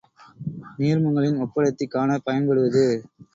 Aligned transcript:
நீர்மங்களின் 0.77 1.37
ஒப்படர்த்தி 1.39 1.87
காணப் 1.87 2.25
பயன்படுவது. 2.25 2.85